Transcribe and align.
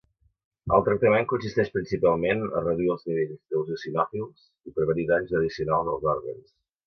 El 0.77 0.83
tractament 0.85 1.27
consisteix 1.31 1.69
principalment 1.75 2.41
a 2.59 2.63
reduir 2.63 2.89
els 2.95 3.05
nivells 3.11 3.37
d'eosinòfils 3.53 4.49
i 4.71 4.75
prevenir 4.79 5.05
danys 5.13 5.39
addicionals 5.43 5.93
als 5.95 6.11
òrgans. 6.17 6.51